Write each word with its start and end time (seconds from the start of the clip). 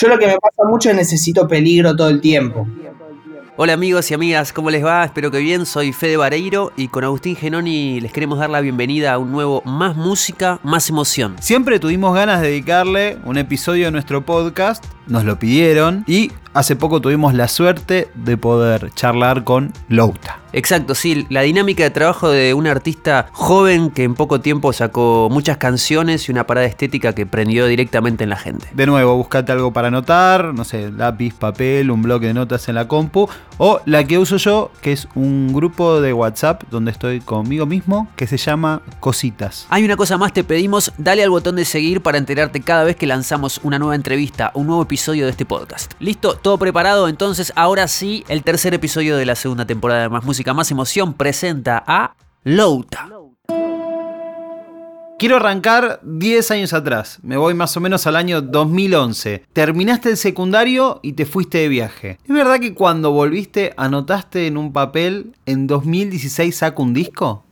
Yo 0.00 0.06
lo 0.06 0.16
que 0.16 0.28
me 0.28 0.38
pasa 0.38 0.62
mucho 0.68 0.90
es 0.90 0.96
necesito 0.96 1.48
peligro 1.48 1.96
todo 1.96 2.08
el 2.08 2.20
tiempo. 2.20 2.68
Hola 3.56 3.72
amigos 3.72 4.08
y 4.12 4.14
amigas, 4.14 4.52
¿cómo 4.52 4.70
les 4.70 4.84
va? 4.84 5.04
Espero 5.04 5.32
que 5.32 5.38
bien, 5.38 5.66
soy 5.66 5.92
Fede 5.92 6.16
Vareiro 6.16 6.70
y 6.76 6.86
con 6.86 7.02
Agustín 7.02 7.34
Genoni 7.34 8.00
les 8.00 8.12
queremos 8.12 8.38
dar 8.38 8.48
la 8.48 8.60
bienvenida 8.60 9.14
a 9.14 9.18
un 9.18 9.32
nuevo 9.32 9.60
Más 9.64 9.96
Música, 9.96 10.60
Más 10.62 10.88
Emoción. 10.88 11.34
Siempre 11.40 11.80
tuvimos 11.80 12.14
ganas 12.14 12.40
de 12.40 12.50
dedicarle 12.50 13.18
un 13.24 13.38
episodio 13.38 13.86
de 13.86 13.90
nuestro 13.90 14.24
podcast, 14.24 14.84
nos 15.08 15.24
lo 15.24 15.36
pidieron 15.40 16.04
y 16.06 16.30
hace 16.54 16.76
poco 16.76 17.00
tuvimos 17.00 17.34
la 17.34 17.48
suerte 17.48 18.08
de 18.14 18.36
poder 18.36 18.90
charlar 18.94 19.44
con 19.44 19.72
Louta. 19.88 20.40
Exacto, 20.52 20.94
sí, 20.94 21.26
la 21.28 21.42
dinámica 21.42 21.82
de 21.82 21.90
trabajo 21.90 22.30
de 22.30 22.54
un 22.54 22.66
artista 22.66 23.28
joven 23.32 23.90
que 23.90 24.04
en 24.04 24.14
poco 24.14 24.40
tiempo 24.40 24.72
sacó 24.72 25.28
muchas 25.30 25.58
canciones 25.58 26.26
y 26.28 26.32
una 26.32 26.46
parada 26.46 26.66
estética 26.66 27.14
que 27.14 27.26
prendió 27.26 27.66
directamente 27.66 28.24
en 28.24 28.30
la 28.30 28.36
gente. 28.36 28.66
De 28.72 28.86
nuevo, 28.86 29.14
buscate 29.16 29.52
algo 29.52 29.72
para 29.74 29.88
anotar, 29.88 30.54
no 30.54 30.64
sé, 30.64 30.90
lápiz, 30.90 31.34
papel, 31.34 31.90
un 31.90 32.00
bloque 32.00 32.28
de 32.28 32.34
notas 32.34 32.66
en 32.68 32.76
la 32.76 32.88
compu, 32.88 33.28
o 33.58 33.80
la 33.84 34.04
que 34.04 34.16
uso 34.16 34.38
yo, 34.38 34.70
que 34.80 34.92
es 34.92 35.06
un 35.14 35.52
grupo 35.52 36.00
de 36.00 36.14
WhatsApp 36.14 36.62
donde 36.70 36.92
estoy 36.92 37.20
conmigo 37.20 37.66
mismo, 37.66 38.08
que 38.16 38.26
se 38.26 38.38
llama 38.38 38.80
Cositas. 39.00 39.66
Hay 39.68 39.84
una 39.84 39.96
cosa 39.96 40.16
más, 40.16 40.32
te 40.32 40.44
pedimos, 40.44 40.92
dale 40.96 41.22
al 41.22 41.30
botón 41.30 41.56
de 41.56 41.66
seguir 41.66 42.00
para 42.00 42.16
enterarte 42.16 42.62
cada 42.62 42.84
vez 42.84 42.96
que 42.96 43.06
lanzamos 43.06 43.60
una 43.64 43.78
nueva 43.78 43.96
entrevista, 43.96 44.50
un 44.54 44.66
nuevo 44.66 44.82
episodio 44.82 45.26
de 45.26 45.32
este 45.32 45.44
podcast. 45.44 45.92
¿Listo? 45.98 46.37
¿Todo 46.42 46.56
preparado? 46.56 47.08
Entonces, 47.08 47.52
ahora 47.56 47.88
sí, 47.88 48.24
el 48.28 48.44
tercer 48.44 48.72
episodio 48.72 49.16
de 49.16 49.26
la 49.26 49.34
segunda 49.34 49.66
temporada 49.66 50.02
de 50.02 50.08
Más 50.08 50.24
Música 50.24 50.54
más 50.54 50.70
Emoción 50.70 51.14
presenta 51.14 51.82
a 51.84 52.14
Louta. 52.44 53.08
Quiero 55.18 55.34
arrancar 55.34 55.98
10 56.04 56.50
años 56.52 56.72
atrás. 56.72 57.18
Me 57.22 57.36
voy 57.36 57.52
más 57.54 57.76
o 57.76 57.80
menos 57.80 58.06
al 58.06 58.14
año 58.14 58.40
2011. 58.40 59.42
Terminaste 59.52 60.10
el 60.10 60.16
secundario 60.16 61.00
y 61.02 61.14
te 61.14 61.26
fuiste 61.26 61.58
de 61.58 61.68
viaje. 61.68 62.18
¿Es 62.22 62.32
verdad 62.32 62.60
que 62.60 62.72
cuando 62.72 63.10
volviste 63.10 63.74
anotaste 63.76 64.46
en 64.46 64.56
un 64.56 64.72
papel 64.72 65.32
en 65.44 65.66
2016 65.66 66.54
saco 66.54 66.84
un 66.84 66.94
disco? 66.94 67.44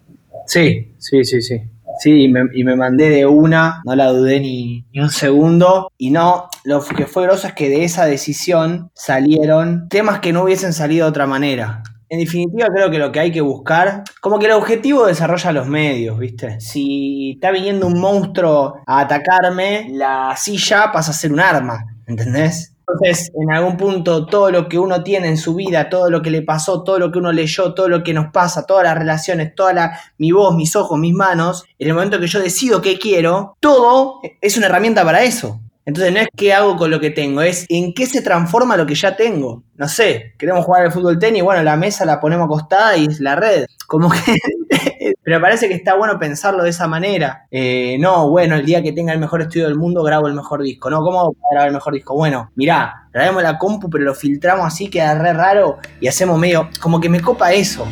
Sí, 0.46 0.92
sí, 0.98 1.24
sí, 1.24 1.42
sí. 1.42 1.62
Sí, 1.98 2.24
y 2.24 2.64
me, 2.64 2.76
mandé 2.76 3.10
de 3.10 3.26
una, 3.26 3.82
no 3.84 3.94
la 3.94 4.12
dudé 4.12 4.40
ni, 4.40 4.84
ni, 4.92 5.00
un 5.00 5.10
segundo. 5.10 5.90
Y 5.96 6.10
no, 6.10 6.48
lo 6.64 6.82
que 6.84 7.06
fue 7.06 7.24
groso 7.24 7.46
es 7.46 7.54
que 7.54 7.68
de 7.68 7.84
esa 7.84 8.04
decisión 8.04 8.90
salieron 8.94 9.88
temas 9.88 10.20
que 10.20 10.32
no 10.32 10.42
hubiesen 10.42 10.72
salido 10.72 11.06
de 11.06 11.10
otra 11.10 11.26
manera. 11.26 11.82
En 12.08 12.20
definitiva, 12.20 12.68
creo 12.72 12.90
que 12.90 12.98
lo 12.98 13.10
que 13.10 13.18
hay 13.18 13.32
que 13.32 13.40
buscar, 13.40 14.04
como 14.20 14.38
que 14.38 14.46
el 14.46 14.52
objetivo 14.52 15.06
desarrolla 15.06 15.50
los 15.50 15.66
medios, 15.66 16.18
¿viste? 16.18 16.60
Si 16.60 17.32
está 17.32 17.50
viniendo 17.50 17.88
un 17.88 17.98
monstruo 17.98 18.76
a 18.86 19.00
atacarme, 19.00 19.88
la 19.90 20.34
silla 20.36 20.92
pasa 20.92 21.10
a 21.10 21.14
ser 21.14 21.32
un 21.32 21.40
arma, 21.40 21.84
¿entendés? 22.06 22.75
Entonces, 22.88 23.32
en 23.34 23.50
algún 23.50 23.76
punto, 23.76 24.26
todo 24.26 24.50
lo 24.50 24.68
que 24.68 24.78
uno 24.78 25.02
tiene 25.02 25.28
en 25.28 25.36
su 25.36 25.56
vida, 25.56 25.88
todo 25.88 26.08
lo 26.08 26.22
que 26.22 26.30
le 26.30 26.42
pasó, 26.42 26.84
todo 26.84 26.98
lo 27.00 27.10
que 27.10 27.18
uno 27.18 27.32
leyó, 27.32 27.74
todo 27.74 27.88
lo 27.88 28.04
que 28.04 28.14
nos 28.14 28.32
pasa, 28.32 28.64
todas 28.64 28.84
las 28.84 28.96
relaciones, 28.96 29.54
toda 29.56 29.72
la, 29.72 30.00
mi 30.18 30.30
voz, 30.30 30.54
mis 30.54 30.76
ojos, 30.76 30.98
mis 30.98 31.12
manos, 31.12 31.64
en 31.78 31.88
el 31.88 31.94
momento 31.94 32.20
que 32.20 32.28
yo 32.28 32.38
decido 32.40 32.80
qué 32.80 32.98
quiero, 32.98 33.56
todo 33.58 34.20
es 34.40 34.56
una 34.56 34.66
herramienta 34.66 35.04
para 35.04 35.24
eso. 35.24 35.60
Entonces 35.86 36.12
no 36.12 36.18
es 36.18 36.26
qué 36.36 36.52
hago 36.52 36.76
con 36.76 36.90
lo 36.90 36.98
que 36.98 37.10
tengo, 37.10 37.42
es 37.42 37.64
en 37.68 37.94
qué 37.94 38.06
se 38.06 38.20
transforma 38.20 38.76
lo 38.76 38.86
que 38.86 38.96
ya 38.96 39.16
tengo. 39.16 39.62
No 39.76 39.88
sé, 39.88 40.34
queremos 40.36 40.64
jugar 40.64 40.82
al 40.82 40.92
fútbol 40.92 41.18
tenis, 41.20 41.44
bueno, 41.44 41.62
la 41.62 41.76
mesa 41.76 42.04
la 42.04 42.20
ponemos 42.20 42.46
acostada 42.46 42.96
y 42.96 43.06
es 43.06 43.20
la 43.20 43.36
red. 43.36 43.66
Como 43.86 44.10
que... 44.10 45.14
Pero 45.22 45.40
parece 45.40 45.68
que 45.68 45.74
está 45.74 45.94
bueno 45.94 46.18
pensarlo 46.18 46.64
de 46.64 46.70
esa 46.70 46.88
manera. 46.88 47.46
Eh, 47.52 47.98
no, 48.00 48.28
bueno, 48.30 48.56
el 48.56 48.66
día 48.66 48.82
que 48.82 48.92
tenga 48.92 49.12
el 49.12 49.20
mejor 49.20 49.42
estudio 49.42 49.66
del 49.66 49.76
mundo 49.76 50.02
grabo 50.02 50.26
el 50.26 50.34
mejor 50.34 50.60
disco. 50.62 50.90
No, 50.90 51.02
¿cómo 51.02 51.36
grabar 51.52 51.68
el 51.68 51.74
mejor 51.74 51.94
disco? 51.94 52.16
Bueno, 52.16 52.50
mirá, 52.56 53.08
grabemos 53.12 53.44
la 53.44 53.56
compu, 53.56 53.88
pero 53.88 54.02
lo 54.02 54.14
filtramos 54.14 54.66
así, 54.66 54.90
queda 54.90 55.14
re 55.14 55.32
raro 55.32 55.78
y 56.00 56.08
hacemos 56.08 56.36
medio... 56.36 56.68
Como 56.80 57.00
que 57.00 57.08
me 57.08 57.20
copa 57.20 57.52
eso. 57.52 57.86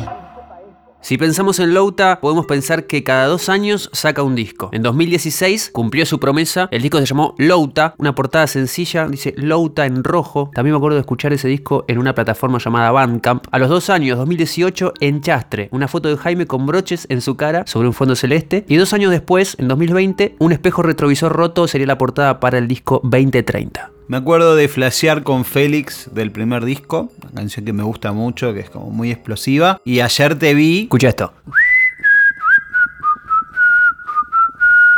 Si 1.05 1.19
pensamos 1.19 1.59
en 1.59 1.75
Louta, 1.75 2.19
podemos 2.19 2.47
pensar 2.47 2.87
que 2.87 3.03
cada 3.03 3.27
dos 3.27 3.47
años 3.47 3.91
saca 3.93 4.23
un 4.23 4.33
disco. 4.33 4.71
En 4.73 4.81
2016 4.81 5.69
cumplió 5.71 6.03
su 6.03 6.19
promesa, 6.19 6.67
el 6.71 6.81
disco 6.81 6.97
se 6.97 7.05
llamó 7.05 7.35
Louta, 7.37 7.93
una 7.99 8.15
portada 8.15 8.47
sencilla, 8.47 9.07
dice 9.07 9.35
Louta 9.37 9.85
en 9.85 10.03
rojo. 10.03 10.49
También 10.55 10.73
me 10.73 10.77
acuerdo 10.77 10.95
de 10.95 11.01
escuchar 11.01 11.31
ese 11.31 11.47
disco 11.47 11.85
en 11.87 11.99
una 11.99 12.15
plataforma 12.15 12.57
llamada 12.57 12.89
Bandcamp. 12.89 13.45
A 13.51 13.59
los 13.59 13.69
dos 13.69 13.91
años, 13.91 14.17
2018, 14.17 14.93
en 14.99 15.21
Chastre, 15.21 15.69
una 15.71 15.87
foto 15.87 16.09
de 16.09 16.17
Jaime 16.17 16.47
con 16.47 16.65
broches 16.65 17.05
en 17.11 17.21
su 17.21 17.37
cara 17.37 17.67
sobre 17.67 17.87
un 17.87 17.93
fondo 17.93 18.15
celeste. 18.15 18.65
Y 18.67 18.77
dos 18.77 18.91
años 18.93 19.11
después, 19.11 19.55
en 19.59 19.67
2020, 19.67 20.37
un 20.39 20.53
espejo 20.53 20.81
retrovisor 20.81 21.31
roto 21.31 21.67
sería 21.67 21.85
la 21.85 21.99
portada 21.99 22.39
para 22.39 22.57
el 22.57 22.67
disco 22.67 22.99
2030. 23.03 23.94
Me 24.07 24.17
acuerdo 24.17 24.55
de 24.55 24.67
flashear 24.67 25.23
con 25.23 25.45
Félix 25.45 26.13
del 26.13 26.31
primer 26.31 26.63
disco, 26.63 27.11
una 27.23 27.31
canción 27.33 27.65
que 27.65 27.73
me 27.73 27.81
gusta 27.81 28.11
mucho, 28.11 28.53
que 28.53 28.59
es 28.59 28.69
como 28.69 28.91
muy 28.91 29.09
explosiva. 29.09 29.81
Y 29.83 29.99
ayer 29.99 30.37
te 30.37 30.53
vi. 30.53 30.83
Escucha 30.83 31.09
esto. 31.09 31.33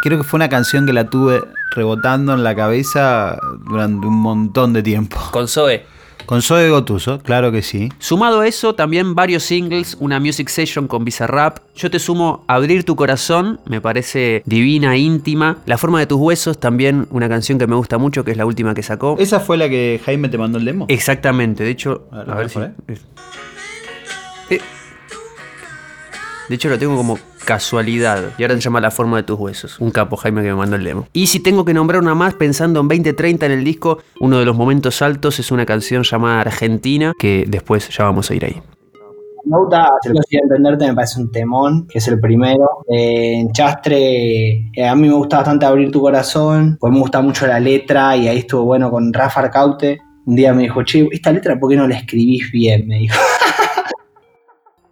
Creo 0.04 0.18
que 0.18 0.26
fue 0.26 0.38
una 0.38 0.50
canción 0.50 0.86
que 0.86 0.92
la 0.92 1.10
tuve 1.10 1.42
rebotando 1.72 2.34
en 2.34 2.44
la 2.44 2.54
cabeza 2.54 3.40
durante 3.70 4.08
un 4.08 4.16
montón 4.16 4.74
de 4.74 4.84
tiempo. 4.84 5.18
Con 5.32 5.48
Zoe. 5.48 5.86
Con 6.28 6.42
Zoe 6.42 6.70
Gotuso, 6.70 7.20
claro 7.20 7.54
que 7.54 7.62
sí. 7.62 7.88
Sumado 8.00 8.42
a 8.42 8.48
eso, 8.48 8.76
también 8.76 9.16
varios 9.16 9.44
singles, 9.44 9.96
una 10.02 10.20
music 10.20 10.50
session 10.50 10.86
con 10.86 11.06
Bizarrap. 11.06 11.60
Yo 11.74 11.90
te 11.90 12.00
sumo 12.00 12.44
Abrir 12.48 12.84
tu 12.84 12.98
corazón, 12.98 13.62
me 13.66 13.80
parece 13.80 14.44
divina, 14.46 14.98
íntima. 14.98 15.60
La 15.66 15.78
forma 15.78 16.00
de 16.00 16.06
tus 16.06 16.20
huesos, 16.20 16.60
también 16.60 17.08
una 17.12 17.30
canción 17.30 17.58
que 17.58 17.66
me 17.66 17.78
gusta 17.78 17.98
mucho, 17.98 18.26
que 18.26 18.32
es 18.32 18.38
la 18.38 18.46
última 18.46 18.76
que 18.76 18.84
sacó. 18.84 19.16
¿Esa 19.18 19.40
fue 19.40 19.56
la 19.56 19.70
que 19.70 20.02
Jaime 20.04 20.28
te 20.28 20.38
mandó 20.38 20.58
el 20.58 20.66
demo? 20.66 20.86
Exactamente, 20.90 21.64
de 21.64 21.70
hecho, 21.70 22.10
a 22.12 22.36
ver, 22.36 22.50
si... 22.50 22.60
Eh. 22.60 24.60
De 26.50 26.56
hecho, 26.56 26.68
lo 26.68 26.78
tengo 26.78 26.98
como 26.98 27.18
casualidad. 27.48 28.34
Y 28.38 28.44
ahora 28.44 28.56
se 28.56 28.62
llama 28.62 28.82
La 28.82 28.92
forma 28.92 29.16
de 29.18 29.24
tus 29.24 29.40
huesos. 29.40 29.80
Un 29.80 29.90
capo, 29.90 30.18
Jaime, 30.18 30.44
que 30.44 30.50
me 30.50 30.56
mandó 30.56 30.76
el 30.76 30.84
demo. 30.84 31.08
Y 31.14 31.28
si 31.28 31.40
tengo 31.40 31.64
que 31.64 31.74
nombrar 31.74 32.02
una 32.02 32.14
más, 32.14 32.34
pensando 32.34 32.82
en 32.82 32.90
2030 32.90 33.46
en 33.46 33.52
el 33.54 33.64
disco, 33.64 34.00
uno 34.20 34.38
de 34.38 34.46
los 34.46 34.56
momentos 34.56 35.02
altos 35.02 35.40
es 35.40 35.50
una 35.50 35.66
canción 35.66 36.04
llamada 36.04 36.42
Argentina, 36.42 37.14
que 37.18 37.46
después 37.48 37.90
ya 37.90 38.04
vamos 38.04 38.30
a 38.30 38.36
ir 38.36 38.46
ahí. 38.46 38.62
Nauta, 39.46 39.88
si 40.28 40.36
entenderte, 40.36 40.88
me 40.88 40.94
parece 40.94 41.22
un 41.22 41.32
temón, 41.32 41.88
que 41.88 42.00
es 42.00 42.08
el 42.10 42.20
primero. 42.20 42.84
Eh, 42.90 43.40
en 43.40 43.52
Chastre, 43.54 44.70
eh, 44.74 44.86
a 44.86 44.94
mí 44.94 45.08
me 45.08 45.14
gusta 45.14 45.38
bastante 45.38 45.66
abrir 45.66 45.90
tu 45.90 46.02
corazón, 46.02 46.76
pues 46.78 46.92
me 46.92 47.00
gusta 47.00 47.22
mucho 47.22 47.48
la 47.48 47.62
letra 47.62 48.18
y 48.18 48.28
ahí 48.28 48.40
estuvo 48.40 48.66
bueno 48.66 48.92
con 48.92 49.14
Rafa 49.14 49.40
Arcaute. 49.40 50.00
Un 50.26 50.36
día 50.36 50.54
me 50.54 50.64
dijo, 50.64 50.84
che, 50.84 51.08
esta 51.14 51.32
letra, 51.32 51.58
¿por 51.58 51.70
qué 51.70 51.78
no 51.78 51.88
la 51.88 51.96
escribís 51.96 52.52
bien? 52.52 52.88
Me 52.88 52.98
dijo. 52.98 53.16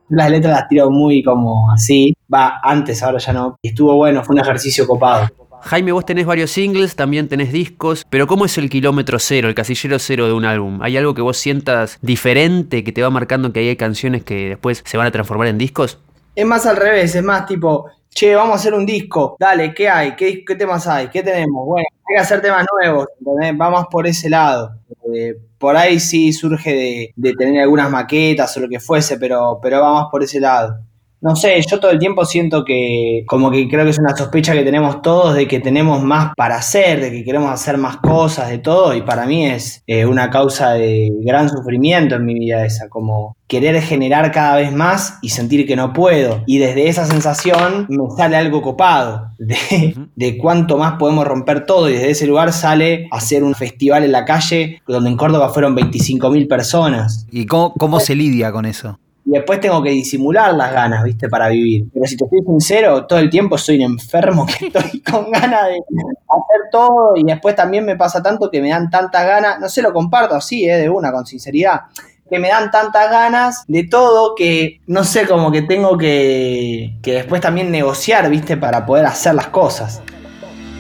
Las 0.10 0.30
letras 0.30 0.54
las 0.54 0.68
tiro 0.68 0.90
muy 0.92 1.24
como 1.24 1.72
así. 1.72 2.16
Va, 2.32 2.60
antes, 2.64 3.02
ahora 3.02 3.18
ya 3.18 3.34
no. 3.34 3.58
Y 3.62 3.70
estuvo 3.70 3.96
bueno, 3.96 4.24
fue 4.24 4.36
un 4.36 4.42
ejercicio 4.42 4.86
copado. 4.86 5.28
Jaime, 5.62 5.92
vos 5.92 6.06
tenés 6.06 6.28
varios 6.28 6.52
singles, 6.52 6.96
también 6.96 7.28
tenés 7.28 7.52
discos, 7.52 8.06
pero 8.12 8.28
¿cómo 8.28 8.46
es 8.46 8.56
el 8.60 8.70
kilómetro 8.70 9.18
cero, 9.18 9.48
el 9.48 9.56
casillero 9.56 9.98
cero 9.98 10.28
de 10.28 10.34
un 10.34 10.46
álbum? 10.46 10.80
¿Hay 10.84 10.96
algo 10.96 11.16
que 11.16 11.24
vos 11.24 11.38
sientas 11.38 11.98
diferente, 12.04 12.84
que 12.84 12.92
te 12.92 13.02
va 13.02 13.10
marcando 13.10 13.52
que 13.52 13.62
hay 13.62 13.76
canciones 13.76 14.24
que 14.24 14.50
después 14.50 14.84
se 14.86 14.98
van 14.98 15.08
a 15.08 15.12
transformar 15.12 15.48
en 15.48 15.58
discos? 15.58 15.98
Es 16.36 16.46
más 16.46 16.68
al 16.68 16.76
revés, 16.76 17.16
es 17.16 17.24
más 17.24 17.48
tipo, 17.48 17.90
che, 18.10 18.36
vamos 18.36 18.54
a 18.54 18.56
hacer 18.58 18.76
un 18.76 18.86
disco, 18.86 19.38
dale, 19.40 19.74
¿qué 19.74 19.90
hay? 19.90 20.16
¿Qué, 20.16 20.46
qué 20.46 20.56
temas 20.56 20.86
hay? 20.86 21.08
¿Qué 21.08 21.24
tenemos? 21.24 21.66
Bueno, 21.66 21.88
hay 22.08 22.16
que 22.16 22.22
hacer 22.22 22.44
temas 22.44 22.66
nuevos, 22.72 23.08
¿entendés? 23.18 23.58
Vamos 23.58 23.88
por 23.90 24.06
ese 24.06 24.30
lado. 24.30 24.76
Eh, 25.16 25.36
por 25.66 25.78
ahí 25.78 26.00
sí 26.00 26.32
surge 26.32 27.12
de, 27.16 27.34
tener 27.34 27.64
algunas 27.64 27.90
maquetas 27.90 28.56
o 28.56 28.60
lo 28.60 28.70
que 28.70 28.80
fuese, 28.80 29.18
pero, 29.18 29.58
pero 29.64 29.82
vamos 29.82 30.10
por 30.12 30.22
ese 30.22 30.40
lado. 30.40 30.78
No 31.22 31.36
sé, 31.36 31.60
yo 31.68 31.80
todo 31.80 31.90
el 31.90 31.98
tiempo 31.98 32.24
siento 32.24 32.64
que, 32.64 33.24
como 33.26 33.50
que 33.50 33.68
creo 33.68 33.84
que 33.84 33.90
es 33.90 33.98
una 33.98 34.16
sospecha 34.16 34.54
que 34.54 34.62
tenemos 34.62 35.02
todos 35.02 35.34
de 35.34 35.48
que 35.48 35.60
tenemos 35.60 36.04
más 36.04 36.34
para 36.38 36.58
hacer, 36.58 37.02
de 37.02 37.10
que 37.10 37.24
queremos 37.24 37.50
hacer 37.50 37.80
más 37.80 37.98
cosas, 37.98 38.50
de 38.50 38.60
todo, 38.60 38.94
y 38.94 39.02
para 39.02 39.26
mí 39.26 39.48
es 39.48 39.82
eh, 39.88 40.06
una 40.06 40.30
causa 40.30 40.74
de 40.74 41.10
gran 41.24 41.50
sufrimiento 41.50 42.14
en 42.14 42.26
mi 42.26 42.36
vida 42.36 42.64
esa, 42.64 42.88
como 42.88 43.35
querer 43.48 43.82
generar 43.82 44.32
cada 44.32 44.56
vez 44.56 44.72
más 44.72 45.20
y 45.22 45.30
sentir 45.30 45.68
que 45.68 45.76
no 45.76 45.94
puedo. 45.94 46.44
Y 46.46 46.58
desde 46.58 46.88
esa 46.88 47.06
sensación 47.06 47.86
me 47.90 48.10
sale 48.16 48.38
algo 48.38 48.62
copado 48.62 49.30
de, 49.38 49.96
de 50.16 50.38
cuánto 50.38 50.78
más 50.78 50.98
podemos 50.98 51.28
romper 51.28 51.66
todo, 51.66 51.90
y 51.90 51.94
desde 51.94 52.12
ese 52.12 52.28
lugar 52.28 52.54
sale 52.54 53.08
hacer 53.12 53.44
un 53.44 53.56
festival 53.56 54.04
en 54.04 54.12
la 54.12 54.26
calle 54.26 54.82
donde 54.88 55.10
en 55.10 55.18
Córdoba 55.18 55.50
fueron 55.50 55.76
25.000 55.76 56.48
personas. 56.48 57.28
¿Y 57.32 57.46
cómo, 57.46 57.74
cómo 57.74 58.00
se 58.00 58.16
lidia 58.16 58.52
con 58.52 58.66
eso? 58.66 58.98
y 59.26 59.32
después 59.32 59.60
tengo 59.60 59.82
que 59.82 59.90
disimular 59.90 60.54
las 60.54 60.72
ganas, 60.72 61.04
¿viste? 61.04 61.28
Para 61.28 61.48
vivir. 61.48 61.88
Pero 61.92 62.06
si 62.06 62.16
te 62.16 62.26
estoy 62.26 62.42
sincero, 62.46 63.08
todo 63.08 63.18
el 63.18 63.30
tiempo 63.30 63.58
soy 63.58 63.78
un 63.78 63.94
enfermo 63.94 64.46
que 64.46 64.68
estoy 64.68 65.02
con 65.02 65.32
ganas 65.32 65.66
de 65.66 65.78
hacer 65.78 66.70
todo 66.72 67.14
y 67.16 67.24
después 67.24 67.56
también 67.56 67.86
me 67.86 67.96
pasa 67.96 68.22
tanto 68.22 68.52
que 68.52 68.62
me 68.62 68.70
dan 68.70 68.90
tantas 68.90 69.26
ganas, 69.26 69.60
no 69.60 69.68
sé, 69.68 69.82
lo 69.82 69.94
comparto 69.94 70.36
así, 70.36 70.70
¿eh? 70.70 70.78
De 70.78 70.90
una, 70.90 71.12
con 71.12 71.26
sinceridad, 71.26 71.82
que 72.30 72.40
me 72.40 72.50
dan 72.50 72.72
tantas 72.72 73.10
ganas 73.12 73.64
de 73.68 73.84
todo 73.84 74.36
que, 74.36 74.82
no 74.88 75.04
sé, 75.04 75.28
como 75.28 75.52
que 75.52 75.62
tengo 75.62 75.98
que, 75.98 76.96
que 77.02 77.14
después 77.14 77.42
también 77.42 77.72
negociar, 77.72 78.30
¿viste? 78.30 78.58
Para 78.58 78.86
poder 78.86 79.06
hacer 79.06 79.36
las 79.36 79.48
cosas. 79.48 80.02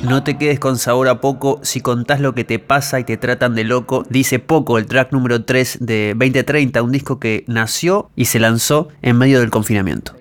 No 0.03 0.24
te 0.24 0.38
quedes 0.38 0.59
con 0.59 0.77
sabor 0.77 1.07
a 1.07 1.19
poco 1.19 1.59
si 1.63 1.81
contás 1.81 2.19
lo 2.19 2.36
que 2.36 2.44
te 2.44 2.59
pasa 2.59 3.00
y 3.00 3.03
te 3.06 3.18
tratan 3.18 3.56
de 3.56 3.63
loco. 3.63 4.03
Dice 4.09 4.39
poco 4.39 4.77
el 4.77 4.86
track 4.86 5.12
número 5.12 5.45
3 5.45 5.80
de 5.81 6.13
2030, 6.15 6.83
un 6.83 6.92
disco 6.92 7.19
que 7.19 7.44
nació 7.48 8.12
y 8.15 8.25
se 8.25 8.39
lanzó 8.39 8.89
en 9.01 9.18
medio 9.18 9.39
del 9.39 9.50
confinamiento. 9.50 10.15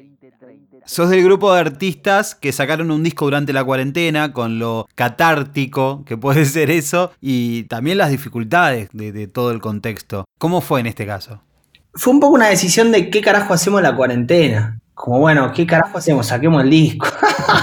Sos 0.86 1.08
del 1.08 1.24
grupo 1.24 1.52
de 1.54 1.60
artistas 1.60 2.34
que 2.34 2.52
sacaron 2.52 2.90
un 2.90 3.02
disco 3.02 3.24
durante 3.24 3.54
la 3.54 3.64
cuarentena 3.64 4.32
con 4.32 4.58
lo 4.58 4.86
catártico 4.94 6.04
que 6.04 6.16
puede 6.16 6.44
ser 6.44 6.70
eso 6.70 7.12
y 7.20 7.64
también 7.64 7.98
las 7.98 8.10
dificultades 8.10 8.88
de, 8.92 9.26
todo 9.28 9.50
el 9.50 9.60
contexto. 9.60 10.24
¿Cómo 10.38 10.60
fue 10.60 10.80
en 10.80 10.86
este 10.86 11.06
caso? 11.06 11.40
Fue 11.94 12.12
un 12.12 12.20
poco 12.20 12.34
una 12.34 12.48
decisión 12.48 12.92
de 12.92 13.08
qué 13.08 13.20
carajo 13.20 13.54
hacemos 13.54 13.78
en 13.78 13.84
la 13.84 13.96
cuarentena. 13.96 14.78
Como 14.94 15.20
bueno, 15.20 15.52
¿qué 15.52 15.66
carajo 15.66 15.98
hacemos? 15.98 16.26
Saquemos 16.26 16.62
el 16.62 16.70
disco. 16.70 17.06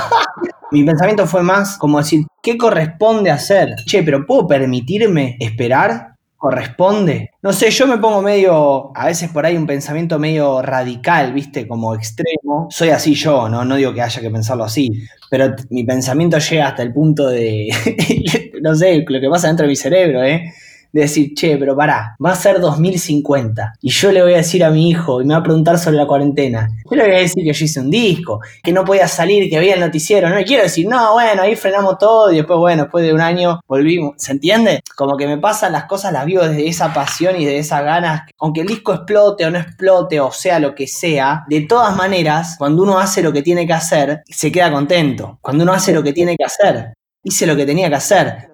Mi 0.71 0.83
pensamiento 0.83 1.27
fue 1.27 1.43
más 1.43 1.77
como 1.77 1.97
decir, 1.97 2.25
¿qué 2.41 2.57
corresponde 2.57 3.29
hacer? 3.29 3.75
Che, 3.85 4.03
pero 4.03 4.25
¿puedo 4.25 4.47
permitirme 4.47 5.35
esperar? 5.39 6.10
¿Corresponde? 6.41 7.29
No 7.43 7.53
sé, 7.53 7.69
yo 7.69 7.85
me 7.85 7.99
pongo 7.99 8.19
medio, 8.23 8.91
a 8.97 9.05
veces 9.05 9.29
por 9.29 9.45
ahí 9.45 9.55
un 9.55 9.67
pensamiento 9.67 10.17
medio 10.17 10.59
radical, 10.63 11.33
¿viste? 11.33 11.67
Como 11.67 11.93
extremo. 11.93 12.67
Soy 12.71 12.89
así 12.89 13.13
yo, 13.13 13.47
¿no? 13.47 13.63
No 13.63 13.75
digo 13.75 13.93
que 13.93 14.01
haya 14.01 14.19
que 14.19 14.31
pensarlo 14.31 14.63
así, 14.63 14.89
pero 15.29 15.53
mi 15.69 15.83
pensamiento 15.83 16.39
llega 16.39 16.69
hasta 16.69 16.81
el 16.81 16.93
punto 16.93 17.27
de, 17.27 17.69
no 18.63 18.73
sé, 18.73 19.05
lo 19.07 19.21
que 19.21 19.29
pasa 19.29 19.49
dentro 19.49 19.65
de 19.65 19.69
mi 19.69 19.75
cerebro, 19.75 20.23
¿eh? 20.23 20.51
De 20.91 21.01
decir, 21.01 21.33
che, 21.33 21.57
pero 21.57 21.75
pará, 21.75 22.15
va 22.23 22.31
a 22.31 22.35
ser 22.35 22.59
2050 22.59 23.73
y 23.81 23.89
yo 23.89 24.11
le 24.11 24.21
voy 24.21 24.33
a 24.33 24.37
decir 24.37 24.63
a 24.63 24.69
mi 24.69 24.89
hijo 24.89 25.21
y 25.21 25.25
me 25.25 25.33
va 25.33 25.39
a 25.39 25.43
preguntar 25.43 25.77
sobre 25.79 25.97
la 25.97 26.05
cuarentena. 26.05 26.69
Yo 26.89 26.97
le 26.97 27.03
voy 27.03 27.15
a 27.15 27.19
decir 27.19 27.43
que 27.43 27.53
yo 27.53 27.65
hice 27.65 27.79
un 27.79 27.89
disco, 27.89 28.41
que 28.61 28.71
no 28.71 28.83
podía 28.83 29.07
salir, 29.07 29.49
que 29.49 29.59
veía 29.59 29.75
el 29.75 29.79
noticiero. 29.79 30.29
No 30.29 30.35
le 30.35 30.43
quiero 30.43 30.63
decir, 30.63 30.87
no, 30.87 31.13
bueno, 31.13 31.41
ahí 31.43 31.55
frenamos 31.55 31.97
todo 31.97 32.31
y 32.31 32.37
después, 32.37 32.59
bueno, 32.59 32.83
después 32.83 33.05
de 33.05 33.13
un 33.13 33.21
año 33.21 33.61
volvimos. 33.67 34.15
¿Se 34.17 34.31
entiende? 34.31 34.81
Como 34.95 35.17
que 35.17 35.27
me 35.27 35.37
pasan 35.37 35.71
las 35.71 35.85
cosas, 35.85 36.11
las 36.11 36.25
vivo 36.25 36.43
desde 36.43 36.67
esa 36.67 36.93
pasión 36.93 37.39
y 37.39 37.45
de 37.45 37.57
esas 37.57 37.83
ganas. 37.83 38.23
Aunque 38.39 38.61
el 38.61 38.67
disco 38.67 38.93
explote 38.93 39.45
o 39.45 39.51
no 39.51 39.59
explote 39.59 40.19
o 40.19 40.31
sea 40.31 40.59
lo 40.59 40.75
que 40.75 40.87
sea, 40.87 41.45
de 41.47 41.61
todas 41.61 41.95
maneras, 41.95 42.55
cuando 42.57 42.83
uno 42.83 42.99
hace 42.99 43.21
lo 43.21 43.31
que 43.31 43.41
tiene 43.41 43.65
que 43.65 43.73
hacer, 43.73 44.23
se 44.27 44.51
queda 44.51 44.71
contento. 44.71 45.39
Cuando 45.41 45.63
uno 45.63 45.73
hace 45.73 45.93
lo 45.93 46.03
que 46.03 46.13
tiene 46.13 46.35
que 46.35 46.43
hacer, 46.43 46.93
hice 47.23 47.45
lo 47.45 47.55
que 47.55 47.65
tenía 47.65 47.89
que 47.89 47.95
hacer. 47.95 48.50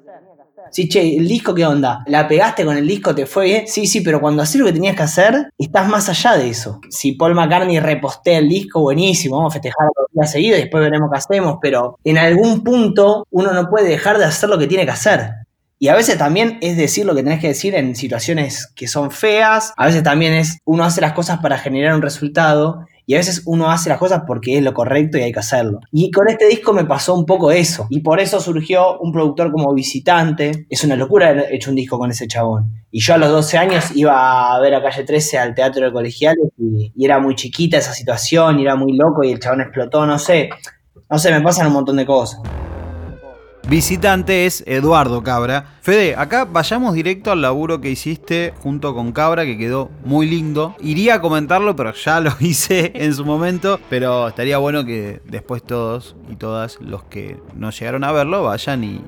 Sí, 0.72 0.88
che, 0.88 1.18
el 1.18 1.28
disco, 1.28 1.54
¿qué 1.54 1.66
onda? 1.66 2.04
¿La 2.08 2.28
pegaste 2.28 2.66
con 2.66 2.78
el 2.78 2.88
disco? 2.88 3.14
¿Te 3.16 3.25
fue 3.25 3.46
bien? 3.46 3.68
Sí, 3.68 3.88
sí, 3.88 4.02
pero 4.02 4.19
cuando 4.19 4.42
haces 4.44 4.60
lo 4.60 4.66
que 4.66 4.74
tenías 4.74 4.96
que 4.96 5.04
hacer, 5.04 5.52
estás 5.58 5.88
más 5.88 6.10
allá 6.10 6.38
de 6.38 6.50
eso. 6.50 6.80
Si 6.90 7.14
Paul 7.14 7.36
McCartney 7.36 7.80
repostea 7.80 8.40
el 8.40 8.50
disco, 8.50 8.81
buenísimo, 8.81 9.38
vamos 9.38 9.54
a 9.54 9.56
festejar 9.56 9.88
los 9.96 10.08
días 10.12 10.31
seguidos 10.31 10.60
y 10.60 10.62
después 10.64 10.84
veremos 10.84 11.10
qué 11.12 11.18
hacemos, 11.18 11.58
pero 11.62 11.98
en 12.04 12.18
algún 12.18 12.64
punto 12.64 13.28
uno 13.31 13.54
no 13.54 13.69
puede 13.69 13.90
dejar 13.90 14.18
de 14.18 14.25
hacer 14.25 14.50
lo 14.50 14.58
que 14.58 14.68
tiene 14.68 14.86
que 14.86 14.92
hacer. 14.92 15.31
Y 15.80 15.90
a 15.90 15.96
veces 15.96 16.18
también 16.18 16.58
es 16.62 16.75
decir 16.75 17.06
lo 17.06 17.13
que 17.13 17.22
tenés 17.22 17.40
que 17.40 17.50
decir 17.50 17.75
en 17.75 17.96
situaciones 17.96 18.68
que 18.75 18.88
son 18.88 19.12
feas, 19.12 19.74
a 19.78 19.86
veces 19.86 20.02
también 20.02 20.34
es 20.34 20.58
uno 20.66 20.84
hace 20.84 21.02
las 21.02 21.13
cosas 21.13 21.40
para 21.40 21.60
generar 21.60 21.94
un 21.94 22.02
resultado 22.02 22.88
y 23.09 23.15
a 23.15 23.19
veces 23.19 23.42
uno 23.45 23.71
hace 23.71 23.88
las 23.89 23.98
cosas 23.98 24.24
porque 24.27 24.57
es 24.57 24.63
lo 24.63 24.74
correcto 24.74 25.18
y 25.18 25.21
hay 25.21 25.31
que 25.31 25.39
hacerlo. 25.39 25.80
Y 25.94 26.12
con 26.12 26.27
este 26.27 26.45
disco 26.45 26.74
me 26.74 26.83
pasó 26.83 27.15
un 27.15 27.25
poco 27.25 27.51
eso. 27.51 27.88
Y 27.89 28.01
por 28.01 28.19
eso 28.19 28.42
surgió 28.42 29.00
un 29.00 29.13
productor 29.13 29.50
como 29.50 29.74
visitante. 29.74 30.68
Es 30.69 30.83
una 30.83 30.98
locura 30.98 31.30
haber 31.30 31.54
hecho 31.54 31.69
un 31.69 31.77
disco 31.77 31.98
con 31.98 32.12
ese 32.12 32.27
chabón. 32.27 32.83
Y 32.92 33.00
yo 33.00 33.13
a 33.13 33.18
los 33.18 33.30
12 33.30 33.57
años 33.57 33.95
iba 33.95 34.54
a 34.54 34.59
ver 34.59 34.75
a 34.75 34.83
Calle 34.83 35.06
13 35.06 35.38
al 35.38 35.56
Teatro 35.56 35.86
de 35.86 35.94
Colegiales 35.94 36.50
y, 36.57 36.92
y 36.94 37.06
era 37.06 37.18
muy 37.19 37.36
chiquita 37.36 37.77
esa 37.77 37.94
situación, 37.94 38.59
y 38.59 38.63
era 38.63 38.75
muy 38.75 38.92
loco 38.98 39.24
y 39.24 39.31
el 39.31 39.39
chabón 39.39 39.62
explotó, 39.62 40.06
no 40.06 40.19
sé. 40.19 40.50
No 41.10 41.18
sé, 41.18 41.31
me 41.31 41.39
pasan 41.39 41.68
un 41.68 41.74
montón 41.74 41.95
de 41.95 42.06
cosas. 42.06 42.42
Visitante 43.69 44.46
es 44.46 44.64
Eduardo 44.66 45.24
Cabra. 45.24 45.66
Fede, 45.81 46.16
acá 46.16 46.46
vayamos 46.46 46.94
directo 46.94 47.34
al 47.34 47.42
laburo 47.42 47.81
que 47.81 47.92
hiciste 47.92 48.54
junto 48.64 48.96
con 48.96 49.12
Cabra, 49.12 49.44
que 49.44 49.58
quedó 49.58 49.92
muy 50.06 50.25
lindo. 50.25 50.74
Iría 50.80 51.16
a 51.16 51.22
comentarlo, 51.22 51.75
pero 51.75 51.92
ya 51.94 52.22
lo 52.22 52.31
hice 52.40 52.94
en 52.96 53.14
su 53.14 53.25
momento. 53.25 53.78
Pero 53.90 54.30
estaría 54.30 54.58
bueno 54.58 54.86
que 54.86 55.22
después 55.25 55.64
todos 55.64 56.16
y 56.31 56.38
todas 56.38 56.80
los 56.80 57.04
que 57.04 57.42
no 57.56 57.72
llegaron 57.72 58.06
a 58.06 58.14
verlo 58.14 58.42
vayan 58.42 58.86
y, 58.86 59.02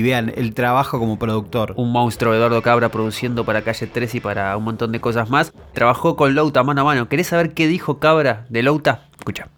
vean 0.00 0.32
el 0.36 0.54
trabajo 0.54 1.00
como 1.00 1.18
productor. 1.18 1.74
Un 1.76 1.90
monstruo 1.90 2.34
Eduardo 2.34 2.62
Cabra 2.62 2.90
produciendo 2.90 3.44
para 3.44 3.62
Calle 3.62 3.88
3 3.88 4.14
y 4.14 4.20
para 4.20 4.56
un 4.56 4.62
montón 4.62 4.92
de 4.92 5.00
cosas 5.00 5.28
más. 5.28 5.52
Trabajó 5.72 6.14
con 6.14 6.36
Louta 6.36 6.62
mano 6.62 6.82
a 6.82 6.84
mano. 6.84 7.08
¿Querés 7.08 7.26
saber 7.26 7.52
qué 7.52 7.66
dijo 7.66 7.98
Cabra 7.98 8.46
de 8.48 8.62
Louta? 8.62 9.08
Escucha. 9.18 9.48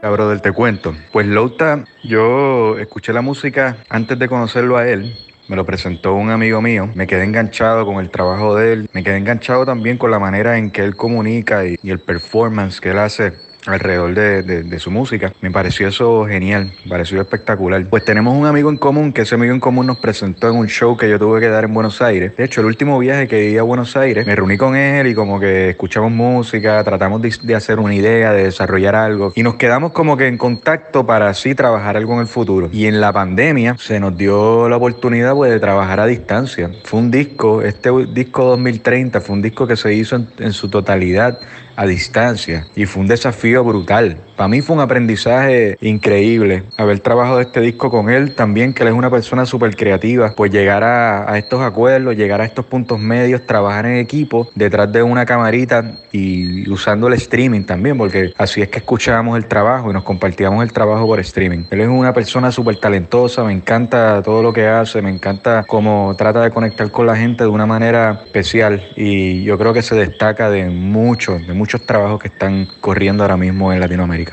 Cabro 0.00 0.28
del 0.28 0.42
te 0.42 0.52
cuento. 0.52 0.94
Pues 1.10 1.26
Louta, 1.26 1.84
yo 2.04 2.78
escuché 2.78 3.12
la 3.12 3.22
música 3.22 3.78
antes 3.88 4.18
de 4.18 4.28
conocerlo 4.28 4.76
a 4.76 4.86
él. 4.86 5.16
Me 5.48 5.56
lo 5.56 5.64
presentó 5.64 6.14
un 6.14 6.30
amigo 6.30 6.60
mío. 6.60 6.90
Me 6.94 7.06
quedé 7.06 7.24
enganchado 7.24 7.86
con 7.86 7.96
el 7.96 8.10
trabajo 8.10 8.54
de 8.56 8.72
él. 8.72 8.90
Me 8.92 9.02
quedé 9.02 9.16
enganchado 9.16 9.64
también 9.64 9.96
con 9.96 10.10
la 10.10 10.18
manera 10.18 10.58
en 10.58 10.70
que 10.70 10.82
él 10.84 10.96
comunica 10.96 11.66
y, 11.66 11.78
y 11.82 11.90
el 11.90 11.98
performance 12.00 12.80
que 12.80 12.90
él 12.90 12.98
hace 12.98 13.45
alrededor 13.66 14.14
de, 14.14 14.42
de- 14.42 14.62
de 14.62 14.78
su 14.78 14.90
música. 14.90 15.32
Me 15.40 15.50
pareció 15.50 15.88
eso 15.88 16.24
genial, 16.26 16.72
me 16.84 16.90
pareció 16.90 17.20
espectacular. 17.20 17.84
Pues 17.88 18.04
tenemos 18.04 18.34
un 18.36 18.46
amigo 18.46 18.70
en 18.70 18.76
común 18.76 19.12
que 19.12 19.22
ese 19.22 19.34
amigo 19.34 19.52
en 19.54 19.60
común 19.60 19.86
nos 19.86 19.98
presentó 19.98 20.48
en 20.48 20.56
un 20.56 20.68
show 20.68 20.96
que 20.96 21.08
yo 21.08 21.18
tuve 21.18 21.40
que 21.40 21.48
dar 21.48 21.64
en 21.64 21.74
Buenos 21.74 22.00
Aires. 22.02 22.36
De 22.36 22.44
hecho, 22.44 22.60
el 22.60 22.66
último 22.66 22.98
viaje 22.98 23.28
que 23.28 23.36
di 23.40 23.58
a 23.58 23.62
Buenos 23.62 23.96
Aires, 23.96 24.26
me 24.26 24.34
reuní 24.36 24.56
con 24.56 24.76
él 24.76 25.06
y 25.08 25.14
como 25.14 25.38
que 25.40 25.70
escuchamos 25.70 26.10
música, 26.12 26.82
tratamos 26.84 27.20
de, 27.22 27.34
de 27.42 27.54
hacer 27.54 27.78
una 27.78 27.94
idea, 27.94 28.32
de 28.32 28.44
desarrollar 28.44 28.94
algo 28.94 29.32
y 29.34 29.42
nos 29.42 29.54
quedamos 29.56 29.92
como 29.92 30.16
que 30.16 30.26
en 30.26 30.38
contacto 30.38 31.06
para 31.06 31.28
así 31.28 31.54
trabajar 31.54 31.96
algo 31.96 32.14
en 32.14 32.20
el 32.20 32.26
futuro. 32.26 32.68
Y 32.72 32.86
en 32.86 33.00
la 33.00 33.12
pandemia 33.12 33.76
se 33.78 34.00
nos 34.00 34.16
dio 34.16 34.68
la 34.68 34.76
oportunidad 34.76 35.34
pues, 35.34 35.50
de 35.50 35.60
trabajar 35.60 36.00
a 36.00 36.06
distancia. 36.06 36.70
Fue 36.84 37.00
un 37.00 37.10
disco, 37.10 37.62
este 37.62 37.90
disco 38.12 38.44
2030 38.44 39.20
fue 39.20 39.34
un 39.36 39.42
disco 39.42 39.66
que 39.66 39.76
se 39.76 39.92
hizo 39.94 40.16
en- 40.16 40.28
en 40.38 40.52
su 40.52 40.68
totalidad 40.68 41.38
a 41.76 41.86
distancia 41.86 42.66
y 42.74 42.86
fue 42.86 43.02
un 43.02 43.08
desafío 43.08 43.62
brutal. 43.62 44.18
Para 44.36 44.48
mí 44.48 44.60
fue 44.60 44.76
un 44.76 44.82
aprendizaje 44.82 45.78
increíble 45.80 46.64
haber 46.76 47.00
trabajado 47.00 47.40
este 47.40 47.60
disco 47.62 47.90
con 47.90 48.10
él 48.10 48.34
también, 48.34 48.74
que 48.74 48.82
él 48.82 48.90
es 48.90 48.94
una 48.94 49.10
persona 49.10 49.46
súper 49.46 49.74
creativa, 49.74 50.34
pues 50.36 50.52
llegar 50.52 50.84
a, 50.84 51.32
a 51.32 51.38
estos 51.38 51.62
acuerdos, 51.62 52.14
llegar 52.16 52.42
a 52.42 52.44
estos 52.44 52.66
puntos 52.66 52.98
medios, 52.98 53.46
trabajar 53.46 53.86
en 53.86 53.96
equipo 53.96 54.50
detrás 54.54 54.92
de 54.92 55.02
una 55.02 55.24
camarita 55.24 55.96
y 56.12 56.68
usando 56.70 57.08
el 57.08 57.14
streaming 57.14 57.62
también, 57.62 57.96
porque 57.96 58.34
así 58.36 58.60
es 58.60 58.68
que 58.68 58.78
escuchábamos 58.78 59.38
el 59.38 59.46
trabajo 59.46 59.90
y 59.90 59.94
nos 59.94 60.02
compartíamos 60.02 60.62
el 60.62 60.72
trabajo 60.72 61.06
por 61.06 61.18
streaming. 61.20 61.64
Él 61.70 61.80
es 61.80 61.88
una 61.88 62.12
persona 62.12 62.52
súper 62.52 62.76
talentosa, 62.76 63.42
me 63.42 63.52
encanta 63.52 64.22
todo 64.22 64.42
lo 64.42 64.52
que 64.52 64.66
hace, 64.66 65.00
me 65.00 65.10
encanta 65.10 65.64
cómo 65.66 66.14
trata 66.16 66.42
de 66.42 66.50
conectar 66.50 66.90
con 66.90 67.06
la 67.06 67.16
gente 67.16 67.44
de 67.44 67.48
una 67.48 67.64
manera 67.64 68.20
especial 68.26 68.82
y 68.96 69.44
yo 69.44 69.56
creo 69.56 69.72
que 69.72 69.82
se 69.82 69.94
destaca 69.94 70.50
de 70.50 70.68
muchos, 70.68 71.46
de 71.46 71.54
muchos 71.54 71.80
trabajos 71.86 72.20
que 72.20 72.28
están 72.28 72.68
corriendo 72.82 73.22
ahora 73.24 73.38
mismo 73.38 73.72
en 73.72 73.80
Latinoamérica. 73.80 74.25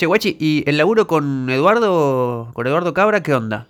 Che, 0.00 0.06
guachi, 0.06 0.34
¿y 0.40 0.64
el 0.66 0.78
laburo 0.78 1.06
con 1.06 1.50
Eduardo, 1.50 2.48
con 2.54 2.66
Eduardo 2.66 2.94
Cabra, 2.94 3.22
qué 3.22 3.34
onda? 3.34 3.66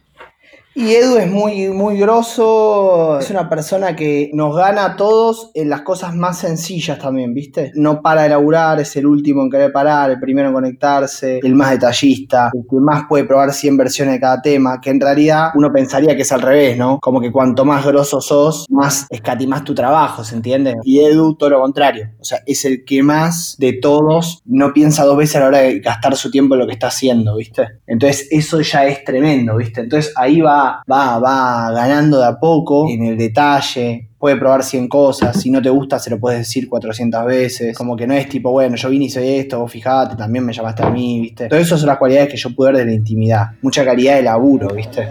Y 0.73 0.95
Edu 0.95 1.17
es 1.17 1.29
muy, 1.29 1.69
muy 1.69 1.99
grosso, 1.99 3.19
es 3.19 3.29
una 3.31 3.49
persona 3.49 3.97
que 3.97 4.31
nos 4.33 4.57
gana 4.57 4.85
a 4.85 4.97
todos 4.97 5.50
en 5.55 5.69
las 5.69 5.83
cosas 5.83 6.15
más 6.15 6.39
sencillas 6.39 6.99
también, 6.99 7.35
¿viste? 7.35 7.73
No 7.75 8.00
para 8.00 8.23
de 8.23 8.29
laburar, 8.29 8.79
es 8.79 8.95
el 8.95 9.07
último 9.07 9.43
en 9.43 9.50
querer 9.50 9.73
parar, 9.73 10.12
el 10.12 10.21
primero 10.21 10.47
en 10.49 10.55
conectarse, 10.55 11.41
el 11.43 11.57
más 11.57 11.73
detallista, 11.73 12.53
el 12.55 12.62
que 12.71 12.77
más 12.77 13.03
puede 13.09 13.25
probar 13.25 13.53
100 13.53 13.77
versiones 13.77 14.15
de 14.15 14.21
cada 14.21 14.41
tema, 14.41 14.81
que 14.81 14.91
en 14.91 15.00
realidad 15.00 15.50
uno 15.57 15.73
pensaría 15.73 16.15
que 16.15 16.23
es 16.23 16.31
al 16.31 16.41
revés, 16.41 16.79
¿no? 16.79 17.00
Como 17.00 17.21
que 17.21 17.33
cuanto 17.33 17.65
más 17.65 17.85
grosso 17.85 18.21
sos, 18.21 18.67
más 18.71 19.07
escatimás 19.11 19.65
tu 19.65 19.75
trabajo, 19.75 20.23
¿se 20.23 20.37
entiende? 20.37 20.77
Y 20.85 21.00
Edu 21.00 21.35
todo 21.35 21.50
lo 21.50 21.61
contrario, 21.61 22.11
o 22.21 22.25
sea, 22.25 22.39
es 22.47 22.65
el 22.65 22.85
que 22.85 23.03
más 23.03 23.57
de 23.59 23.73
todos 23.73 24.41
no 24.45 24.73
piensa 24.73 25.05
dos 25.05 25.17
veces 25.17 25.37
a 25.37 25.41
la 25.41 25.47
hora 25.49 25.59
de 25.59 25.81
gastar 25.81 26.15
su 26.17 26.31
tiempo 26.31 26.55
en 26.55 26.61
lo 26.61 26.67
que 26.69 26.75
está 26.75 26.87
haciendo, 26.87 27.35
¿viste? 27.35 27.81
Entonces 27.89 28.29
eso 28.31 28.61
ya 28.61 28.87
es 28.87 29.05
tremendo, 29.05 29.57
¿viste? 29.57 29.81
Entonces 29.81 30.12
ahí 30.17 30.41
va, 30.41 30.60
va, 30.90 31.19
va 31.19 31.73
ganando 31.73 32.19
de 32.19 32.26
a 32.26 32.38
poco 32.38 32.88
en 32.88 33.05
el 33.05 33.19
detalle. 33.19 34.09
Puede 34.19 34.37
probar 34.37 34.62
100 34.62 34.88
cosas, 34.88 35.40
si 35.40 35.50
no 35.50 35.62
te 35.62 35.71
gusta 35.71 35.99
se 35.99 36.11
lo 36.11 36.21
puedes 36.21 36.40
decir 36.40 36.69
400 36.69 37.25
veces, 37.25 37.76
como 37.76 37.97
que 37.97 38.07
no 38.07 38.12
es 38.12 38.29
tipo, 38.29 38.50
bueno, 38.50 38.76
yo 38.76 38.90
vine 38.90 39.05
y 39.05 39.07
hice 39.07 39.38
esto, 39.38 39.61
vos 39.61 39.73
fijate, 39.73 40.14
también 40.14 40.45
me 40.45 40.52
llamaste 40.52 40.83
a 40.83 40.90
mí, 40.90 41.21
¿viste? 41.21 41.49
Todo 41.49 41.59
eso 41.59 41.79
son 41.79 41.87
las 41.87 41.97
cualidades 41.97 42.29
que 42.29 42.37
yo 42.37 42.55
pude 42.55 42.73
ver 42.73 42.81
de 42.81 42.87
la 42.87 42.93
intimidad, 42.93 43.52
mucha 43.62 43.83
calidad 43.83 44.17
de 44.17 44.23
laburo, 44.23 44.75
¿viste? 44.75 45.09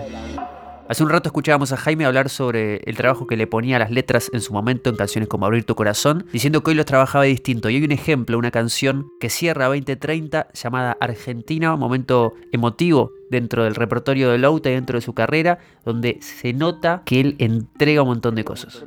Hace 0.90 1.04
un 1.04 1.10
rato 1.12 1.30
escuchábamos 1.30 1.72
a 1.72 1.78
Jaime 1.78 2.06
hablar 2.06 2.30
sobre 2.30 2.78
el 2.78 2.98
trabajo 2.98 3.28
que 3.28 3.38
le 3.38 3.46
ponía 3.46 3.76
a 3.76 3.80
las 3.80 3.92
letras 3.92 4.32
en 4.34 4.42
su 4.42 4.54
momento 4.54 4.90
en 4.90 4.96
canciones 4.96 5.30
como 5.30 5.46
Abrir 5.46 5.64
tu 5.64 5.76
corazón, 5.76 6.26
diciendo 6.34 6.64
que 6.64 6.72
hoy 6.72 6.76
los 6.76 6.88
trabajaba 6.88 7.26
distinto. 7.26 7.70
Y 7.70 7.76
hay 7.76 7.84
un 7.84 7.92
ejemplo, 7.92 8.40
una 8.40 8.50
canción 8.50 9.06
que 9.20 9.30
cierra 9.30 9.68
2030 9.68 10.48
llamada 10.52 10.98
Argentina, 11.00 11.76
un 11.76 11.80
momento 11.80 12.34
emotivo 12.52 13.12
dentro 13.30 13.64
del 13.64 13.76
repertorio 13.76 14.32
de 14.32 14.38
Louta 14.38 14.70
y 14.70 14.74
dentro 14.74 14.98
de 14.98 15.02
su 15.02 15.14
carrera, 15.14 15.60
donde 15.86 16.20
se 16.22 16.54
nota 16.54 17.04
que 17.06 17.20
él 17.20 17.36
entrega 17.40 18.02
un 18.02 18.10
montón 18.10 18.36
de 18.36 18.44
cosas. 18.44 18.84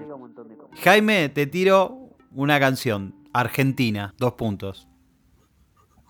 Jaime, 0.83 1.29
te 1.29 1.47
tiro 1.47 2.11
una 2.35 2.59
canción. 2.59 3.15
Argentina, 3.33 4.15
dos 4.19 4.35
puntos. 4.35 4.89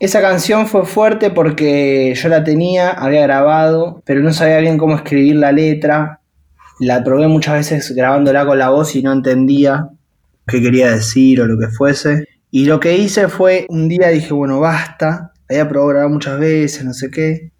Esa 0.00 0.20
canción 0.20 0.66
fue 0.66 0.84
fuerte 0.84 1.30
porque 1.30 2.12
yo 2.16 2.28
la 2.28 2.42
tenía, 2.42 2.90
había 2.90 3.22
grabado, 3.22 4.02
pero 4.04 4.20
no 4.20 4.32
sabía 4.32 4.58
bien 4.58 4.76
cómo 4.76 4.96
escribir 4.96 5.36
la 5.36 5.52
letra. 5.52 6.20
La 6.80 7.04
probé 7.04 7.28
muchas 7.28 7.54
veces 7.54 7.94
grabándola 7.94 8.44
con 8.44 8.58
la 8.58 8.70
voz 8.70 8.96
y 8.96 9.02
no 9.02 9.12
entendía 9.12 9.90
qué 10.48 10.60
quería 10.60 10.90
decir 10.90 11.40
o 11.40 11.46
lo 11.46 11.56
que 11.56 11.68
fuese. 11.68 12.26
Y 12.50 12.64
lo 12.64 12.80
que 12.80 12.96
hice 12.96 13.28
fue, 13.28 13.66
un 13.68 13.88
día 13.88 14.08
dije, 14.08 14.34
bueno, 14.34 14.58
basta. 14.58 15.32
Había 15.48 15.68
probado 15.68 15.90
grabar 15.90 16.10
muchas 16.10 16.40
veces, 16.40 16.84
no 16.84 16.92
sé 16.92 17.10
qué. 17.10 17.51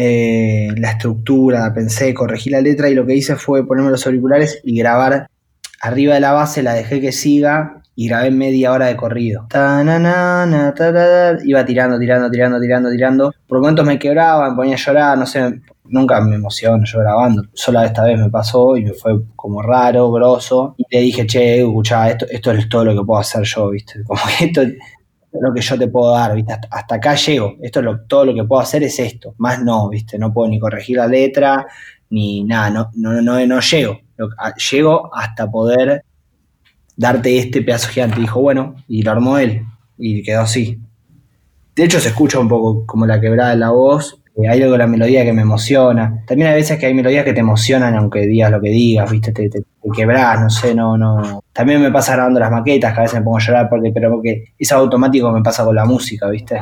Eh, 0.00 0.68
la 0.76 0.92
estructura, 0.92 1.74
pensé, 1.74 2.14
corregí 2.14 2.50
la 2.50 2.60
letra 2.60 2.88
y 2.88 2.94
lo 2.94 3.04
que 3.04 3.16
hice 3.16 3.34
fue 3.34 3.66
ponerme 3.66 3.90
los 3.90 4.06
auriculares 4.06 4.60
y 4.62 4.78
grabar 4.78 5.26
arriba 5.80 6.14
de 6.14 6.20
la 6.20 6.30
base, 6.30 6.62
la 6.62 6.74
dejé 6.74 7.00
que 7.00 7.10
siga 7.10 7.82
y 7.96 8.06
grabé 8.06 8.30
media 8.30 8.70
hora 8.70 8.86
de 8.86 8.96
corrido. 8.96 9.48
Iba 11.44 11.64
tirando, 11.64 11.98
tirando, 11.98 12.30
tirando, 12.30 12.60
tirando, 12.60 12.90
tirando. 12.92 13.34
Por 13.48 13.58
momentos 13.58 13.84
me 13.84 13.98
quebraba, 13.98 14.50
me 14.50 14.54
ponía 14.54 14.74
a 14.74 14.78
llorar, 14.78 15.18
no 15.18 15.26
sé, 15.26 15.62
nunca 15.86 16.20
me 16.20 16.36
emociono 16.36 16.84
yo 16.84 17.00
grabando. 17.00 17.42
Solo 17.52 17.82
esta 17.82 18.04
vez 18.04 18.20
me 18.20 18.30
pasó 18.30 18.76
y 18.76 18.84
me 18.84 18.92
fue 18.92 19.20
como 19.34 19.62
raro, 19.62 20.12
grosso. 20.12 20.76
Y 20.76 20.84
le 20.94 21.02
dije, 21.02 21.26
che, 21.26 21.58
escuchá, 21.58 22.08
esto, 22.08 22.24
esto 22.30 22.52
es 22.52 22.68
todo 22.68 22.84
lo 22.84 22.94
que 22.94 23.04
puedo 23.04 23.18
hacer 23.18 23.42
yo, 23.42 23.70
¿viste? 23.70 24.02
Como 24.06 24.20
que 24.38 24.44
esto 24.44 24.62
es 24.62 24.74
lo 25.32 25.52
que 25.52 25.60
yo 25.60 25.78
te 25.78 25.88
puedo 25.88 26.12
dar, 26.12 26.34
¿viste? 26.34 26.54
Hasta, 26.70 26.94
acá 26.94 27.14
llego. 27.14 27.56
Esto 27.60 27.80
es 27.80 27.84
lo, 27.84 28.00
todo 28.00 28.26
lo 28.26 28.34
que 28.34 28.44
puedo 28.44 28.60
hacer 28.60 28.82
es 28.82 28.98
esto. 28.98 29.34
Más 29.38 29.62
no, 29.62 29.88
¿viste? 29.88 30.18
No 30.18 30.32
puedo 30.32 30.48
ni 30.48 30.58
corregir 30.58 30.96
la 30.96 31.06
letra, 31.06 31.66
ni 32.10 32.44
nada, 32.44 32.70
no, 32.70 32.90
no, 32.94 33.20
no, 33.20 33.46
no 33.46 33.60
llego. 33.60 34.00
Llego 34.70 35.14
hasta 35.14 35.50
poder 35.50 36.04
darte 36.96 37.38
este 37.38 37.62
pedazo 37.62 37.88
gigante. 37.88 38.20
Dijo, 38.20 38.40
bueno, 38.40 38.76
y 38.88 39.02
lo 39.02 39.10
armó 39.10 39.38
él. 39.38 39.62
Y 39.96 40.22
quedó 40.22 40.42
así. 40.42 40.80
De 41.74 41.84
hecho, 41.84 42.00
se 42.00 42.08
escucha 42.08 42.38
un 42.38 42.48
poco 42.48 42.84
como 42.86 43.06
la 43.06 43.20
quebrada 43.20 43.50
de 43.50 43.56
la 43.56 43.70
voz. 43.70 44.20
Hay 44.46 44.62
algo 44.62 44.72
de 44.72 44.78
la 44.78 44.86
melodía 44.86 45.24
que 45.24 45.32
me 45.32 45.42
emociona. 45.42 46.22
También 46.26 46.50
hay 46.50 46.56
veces 46.56 46.78
que 46.78 46.86
hay 46.86 46.94
melodías 46.94 47.24
que 47.24 47.32
te 47.32 47.40
emocionan 47.40 47.94
aunque 47.96 48.26
digas 48.26 48.50
lo 48.50 48.60
que 48.60 48.70
digas, 48.70 49.10
¿viste? 49.10 49.32
Te, 49.32 49.48
te, 49.48 49.60
te 49.60 49.90
quebrás, 49.94 50.40
no 50.40 50.50
sé, 50.50 50.74
no, 50.74 50.96
no. 50.96 51.42
También 51.52 51.80
me 51.80 51.90
pasa 51.90 52.14
grabando 52.14 52.38
las 52.38 52.50
maquetas, 52.50 52.92
que 52.92 53.00
a 53.00 53.02
veces 53.02 53.18
me 53.18 53.24
pongo 53.24 53.38
a 53.38 53.40
llorar, 53.40 53.68
porque, 53.68 53.90
pero 53.92 54.10
porque 54.10 54.44
es 54.58 54.72
automático 54.72 55.32
me 55.32 55.42
pasa 55.42 55.64
con 55.64 55.74
la 55.74 55.84
música, 55.84 56.28
¿viste? 56.28 56.60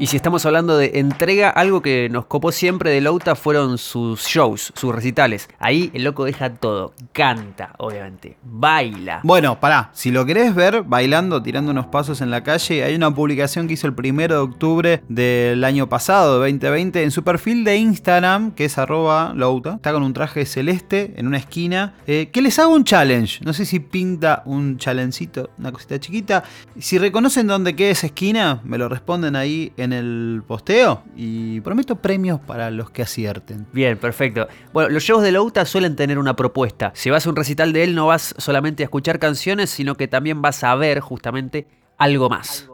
Y 0.00 0.06
si 0.06 0.16
estamos 0.16 0.46
hablando 0.46 0.76
de 0.78 0.92
entrega, 0.94 1.50
algo 1.50 1.82
que 1.82 2.08
nos 2.08 2.26
copó 2.26 2.52
siempre 2.52 2.92
de 2.92 3.00
Louta 3.00 3.34
fueron 3.34 3.78
sus 3.78 4.22
shows, 4.28 4.72
sus 4.76 4.94
recitales. 4.94 5.48
Ahí 5.58 5.90
el 5.92 6.04
loco 6.04 6.24
deja 6.24 6.54
todo, 6.54 6.94
canta, 7.12 7.74
obviamente, 7.78 8.36
baila. 8.44 9.18
Bueno, 9.24 9.58
pará, 9.58 9.90
si 9.94 10.12
lo 10.12 10.24
querés 10.24 10.54
ver 10.54 10.84
bailando, 10.84 11.42
tirando 11.42 11.72
unos 11.72 11.86
pasos 11.86 12.20
en 12.20 12.30
la 12.30 12.44
calle, 12.44 12.84
hay 12.84 12.94
una 12.94 13.12
publicación 13.12 13.66
que 13.66 13.74
hizo 13.74 13.88
el 13.88 13.92
primero 13.92 14.36
de 14.36 14.40
octubre 14.42 15.02
del 15.08 15.64
año 15.64 15.88
pasado, 15.88 16.34
de 16.40 16.52
2020, 16.52 17.02
en 17.02 17.10
su 17.10 17.24
perfil 17.24 17.64
de 17.64 17.78
Instagram, 17.78 18.52
que 18.52 18.66
es 18.66 18.78
arroba 18.78 19.32
louta. 19.34 19.74
Está 19.74 19.92
con 19.92 20.04
un 20.04 20.12
traje 20.12 20.46
celeste 20.46 21.14
en 21.16 21.26
una 21.26 21.38
esquina. 21.38 21.94
eh, 22.06 22.30
que 22.32 22.40
les 22.40 22.56
hago 22.60 22.72
un 22.72 22.84
challenge. 22.84 23.40
No 23.44 23.52
sé 23.52 23.64
si 23.64 23.80
pinta 23.80 24.44
un 24.46 24.78
chalencito, 24.78 25.50
una 25.58 25.72
cosita 25.72 25.98
chiquita. 25.98 26.44
Si 26.78 26.98
reconocen 26.98 27.48
dónde 27.48 27.74
queda 27.74 27.90
esa 27.90 28.06
esquina, 28.06 28.60
me 28.62 28.78
lo 28.78 28.88
responden 28.88 29.34
ahí 29.34 29.72
en 29.76 29.87
el 29.92 30.42
posteo. 30.46 31.02
Y 31.16 31.60
prometo 31.60 31.96
premios 31.96 32.40
para 32.40 32.70
los 32.70 32.90
que 32.90 33.02
acierten. 33.02 33.66
Bien, 33.72 33.96
perfecto. 33.98 34.48
Bueno, 34.72 34.90
los 34.90 35.02
shows 35.02 35.22
de 35.22 35.32
Louta 35.32 35.64
suelen 35.64 35.96
tener 35.96 36.18
una 36.18 36.34
propuesta. 36.36 36.92
Si 36.94 37.10
vas 37.10 37.26
a 37.26 37.30
un 37.30 37.36
recital 37.36 37.72
de 37.72 37.84
él, 37.84 37.94
no 37.94 38.06
vas 38.06 38.34
solamente 38.38 38.82
a 38.82 38.84
escuchar 38.84 39.18
canciones, 39.18 39.70
sino 39.70 39.94
que 39.96 40.08
también 40.08 40.42
vas 40.42 40.64
a 40.64 40.74
ver 40.74 41.00
justamente 41.00 41.66
algo 41.98 42.28
más. 42.28 42.68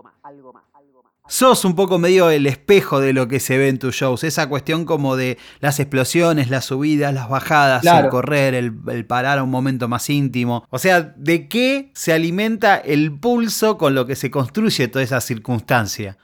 Sos 1.27 1.65
un 1.65 1.75
poco 1.75 1.99
medio 1.99 2.29
el 2.29 2.47
espejo 2.47 3.01
de 3.01 3.15
lo 3.15 3.29
que 3.29 3.41
se 3.41 3.57
ve 3.57 3.69
en 3.71 3.79
tus 3.79 3.95
shows. 3.95 4.25
Esa 4.25 4.47
cuestión 4.51 4.85
como 4.85 5.17
de 5.17 5.39
las 5.61 5.81
explosiones, 5.81 6.51
las 6.51 6.67
subidas, 6.67 7.15
las 7.15 7.31
bajadas, 7.31 7.81
Claro. 7.81 8.05
el 8.07 8.11
correr, 8.11 8.53
el, 8.53 8.75
el 8.89 9.07
parar 9.07 9.39
a 9.39 9.43
un 9.43 9.49
momento 9.51 9.89
más 9.89 10.11
íntimo. 10.11 10.67
O 10.69 10.79
sea, 10.79 11.01
¿de 11.17 11.49
qué 11.49 11.91
se 11.95 12.13
alimenta 12.13 12.77
el 12.77 13.11
pulso 13.19 13.79
con 13.79 13.95
lo 13.95 14.05
que 14.05 14.17
se 14.17 14.31
construye 14.31 14.87
toda 14.89 15.03
esa 15.03 15.23
circunstancia? 15.23 16.19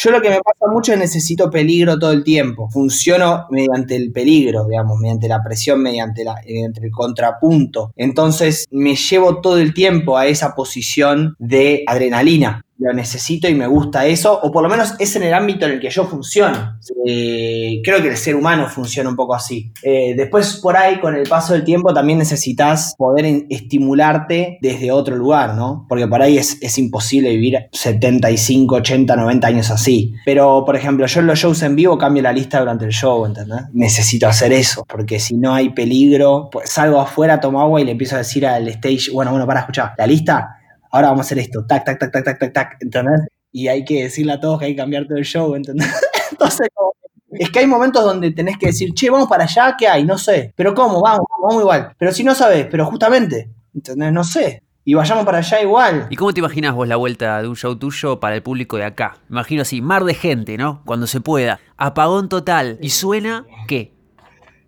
Yo 0.00 0.12
lo 0.12 0.22
que 0.22 0.30
me 0.30 0.40
pasa 0.40 0.72
mucho 0.72 0.92
es 0.92 0.98
necesito 1.00 1.50
peligro 1.50 1.98
todo 1.98 2.12
el 2.12 2.22
tiempo. 2.22 2.70
Funciono 2.70 3.46
mediante 3.50 3.96
el 3.96 4.12
peligro, 4.12 4.64
digamos, 4.68 4.96
mediante 5.00 5.26
la 5.26 5.42
presión, 5.42 5.82
mediante, 5.82 6.22
la, 6.22 6.36
mediante 6.46 6.84
el 6.84 6.92
contrapunto. 6.92 7.90
Entonces 7.96 8.66
me 8.70 8.94
llevo 8.94 9.40
todo 9.40 9.58
el 9.58 9.74
tiempo 9.74 10.16
a 10.16 10.28
esa 10.28 10.54
posición 10.54 11.34
de 11.40 11.82
adrenalina. 11.84 12.64
Lo 12.78 12.92
necesito 12.92 13.48
y 13.48 13.54
me 13.54 13.66
gusta 13.66 14.06
eso, 14.06 14.38
o 14.40 14.52
por 14.52 14.62
lo 14.62 14.68
menos 14.68 14.94
es 14.98 15.16
en 15.16 15.24
el 15.24 15.34
ámbito 15.34 15.66
en 15.66 15.72
el 15.72 15.80
que 15.80 15.90
yo 15.90 16.04
funciono. 16.04 16.78
Eh, 17.04 17.80
creo 17.82 18.00
que 18.00 18.08
el 18.08 18.16
ser 18.16 18.36
humano 18.36 18.68
funciona 18.68 19.10
un 19.10 19.16
poco 19.16 19.34
así. 19.34 19.72
Eh, 19.82 20.14
después, 20.16 20.60
por 20.62 20.76
ahí, 20.76 21.00
con 21.00 21.14
el 21.14 21.28
paso 21.28 21.54
del 21.54 21.64
tiempo, 21.64 21.92
también 21.92 22.18
necesitas 22.18 22.94
poder 22.96 23.46
estimularte 23.50 24.58
desde 24.60 24.92
otro 24.92 25.16
lugar, 25.16 25.54
¿no? 25.54 25.86
Porque 25.88 26.06
por 26.06 26.22
ahí 26.22 26.38
es, 26.38 26.58
es 26.60 26.78
imposible 26.78 27.30
vivir 27.30 27.68
75, 27.72 28.76
80, 28.76 29.16
90 29.16 29.46
años 29.46 29.70
así. 29.70 30.14
Pero, 30.24 30.64
por 30.64 30.76
ejemplo, 30.76 31.06
yo 31.06 31.20
en 31.20 31.26
los 31.26 31.38
shows 31.38 31.62
en 31.62 31.74
vivo 31.74 31.98
cambio 31.98 32.22
la 32.22 32.32
lista 32.32 32.60
durante 32.60 32.84
el 32.84 32.92
show, 32.92 33.26
¿entendés? 33.26 33.62
Necesito 33.72 34.28
hacer 34.28 34.52
eso, 34.52 34.84
porque 34.88 35.18
si 35.18 35.36
no 35.36 35.54
hay 35.54 35.70
peligro, 35.70 36.48
pues 36.50 36.70
salgo 36.70 37.00
afuera, 37.00 37.40
tomo 37.40 37.60
agua 37.60 37.80
y 37.80 37.84
le 37.84 37.92
empiezo 37.92 38.14
a 38.14 38.18
decir 38.18 38.46
al 38.46 38.68
stage, 38.68 39.10
bueno, 39.12 39.30
bueno, 39.30 39.46
para 39.46 39.60
escuchar, 39.60 39.92
la 39.96 40.06
lista, 40.06 40.57
ahora 40.90 41.08
vamos 41.08 41.24
a 41.24 41.26
hacer 41.26 41.38
esto, 41.38 41.64
tac, 41.66 41.84
tac, 41.84 41.98
tac, 41.98 42.12
tac, 42.12 42.24
tac, 42.24 42.38
tac, 42.38 42.52
tac, 42.52 42.76
¿entendés? 42.80 43.20
Y 43.52 43.68
hay 43.68 43.84
que 43.84 44.04
decirle 44.04 44.32
a 44.32 44.40
todos 44.40 44.58
que 44.58 44.66
hay 44.66 44.72
que 44.72 44.78
cambiar 44.82 45.06
todo 45.06 45.18
el 45.18 45.24
show, 45.24 45.54
¿entendés? 45.54 45.88
Entonces, 46.30 46.68
como 46.74 46.92
es 47.30 47.50
que 47.50 47.58
hay 47.58 47.66
momentos 47.66 48.04
donde 48.04 48.30
tenés 48.30 48.56
que 48.56 48.66
decir, 48.66 48.94
che, 48.94 49.10
vamos 49.10 49.28
para 49.28 49.44
allá, 49.44 49.74
¿qué 49.78 49.86
hay? 49.86 50.04
No 50.04 50.16
sé. 50.16 50.52
Pero 50.56 50.74
¿cómo? 50.74 51.00
Vamos, 51.02 51.26
vamos 51.42 51.62
igual. 51.62 51.94
Pero 51.98 52.12
si 52.12 52.24
no 52.24 52.34
sabes, 52.34 52.66
pero 52.70 52.86
justamente, 52.86 53.50
¿entendés? 53.74 54.12
No 54.12 54.24
sé. 54.24 54.62
Y 54.84 54.94
vayamos 54.94 55.26
para 55.26 55.38
allá 55.38 55.60
igual. 55.60 56.06
¿Y 56.08 56.16
cómo 56.16 56.32
te 56.32 56.40
imaginas 56.40 56.74
vos 56.74 56.88
la 56.88 56.96
vuelta 56.96 57.42
de 57.42 57.48
un 57.48 57.56
show 57.56 57.76
tuyo 57.76 58.20
para 58.20 58.34
el 58.36 58.42
público 58.42 58.78
de 58.78 58.84
acá? 58.84 59.18
Imagino 59.28 59.60
así, 59.60 59.82
mar 59.82 60.04
de 60.04 60.14
gente, 60.14 60.56
¿no? 60.56 60.82
Cuando 60.86 61.06
se 61.06 61.20
pueda. 61.20 61.60
Apagón 61.76 62.30
total. 62.30 62.78
¿Y 62.80 62.88
suena 62.90 63.44
qué? 63.66 63.92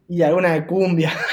Y 0.08 0.20
alguna 0.22 0.52
de 0.52 0.66
cumbia. 0.66 1.14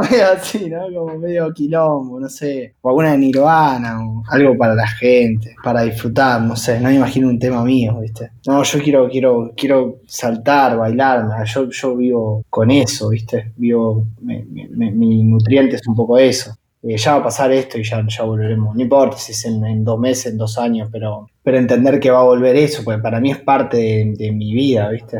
medio 0.00 0.26
así, 0.36 0.70
¿no? 0.70 0.80
Como 0.94 1.18
medio 1.18 1.52
quilombo, 1.52 2.18
no 2.20 2.28
sé. 2.28 2.74
O 2.80 2.88
alguna 2.90 3.12
de 3.12 3.18
Nirvana, 3.18 4.00
o 4.04 4.22
algo 4.30 4.56
para 4.56 4.74
la 4.74 4.86
gente, 4.86 5.54
para 5.62 5.82
disfrutar, 5.82 6.40
no 6.42 6.56
sé. 6.56 6.80
No 6.80 6.88
me 6.88 6.96
imagino 6.96 7.28
un 7.28 7.38
tema 7.38 7.62
mío, 7.64 7.98
¿viste? 8.00 8.30
No, 8.46 8.62
yo 8.62 8.78
quiero, 8.82 9.08
quiero, 9.08 9.52
quiero 9.56 9.98
saltar, 10.06 10.76
bailar. 10.76 11.26
Yo, 11.46 11.68
yo 11.70 11.96
vivo 11.96 12.44
con 12.50 12.70
eso, 12.70 13.08
¿viste? 13.10 13.52
Vivo, 13.56 14.06
me- 14.20 14.44
mi 14.90 15.22
nutriente 15.24 15.76
es 15.76 15.86
un 15.86 15.94
poco 15.94 16.18
eso. 16.18 16.54
Eh, 16.84 16.96
ya 16.96 17.12
va 17.12 17.18
a 17.18 17.22
pasar 17.24 17.52
esto 17.52 17.78
y 17.78 17.84
ya, 17.84 18.04
ya 18.08 18.24
volveremos. 18.24 18.74
No 18.74 18.82
importa 18.82 19.16
si 19.16 19.30
es 19.30 19.44
en, 19.44 19.64
en 19.64 19.84
dos 19.84 20.00
meses, 20.00 20.32
en 20.32 20.38
dos 20.38 20.58
años, 20.58 20.88
pero, 20.90 21.28
pero 21.42 21.56
entender 21.58 22.00
que 22.00 22.10
va 22.10 22.18
a 22.20 22.24
volver 22.24 22.56
eso, 22.56 22.82
porque 22.84 23.00
para 23.00 23.20
mí 23.20 23.30
es 23.30 23.38
parte 23.38 23.76
de 24.16 24.32
mi 24.32 24.52
vida, 24.52 24.88
¿viste? 24.88 25.18